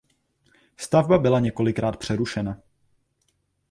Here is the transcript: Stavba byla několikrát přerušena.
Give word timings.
Stavba 0.77 1.17
byla 1.17 1.39
několikrát 1.39 1.97
přerušena. 1.97 2.61